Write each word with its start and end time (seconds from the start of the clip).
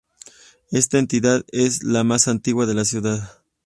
Esta 0.71 0.97
entidad 0.97 1.45
es 1.51 1.83
la 1.83 2.03
más 2.03 2.27
antigua 2.27 2.65
de 2.65 2.73
la 2.73 2.85
Ciudad. 2.85 3.43